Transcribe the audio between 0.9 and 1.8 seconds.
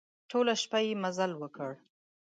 مزل وکړ.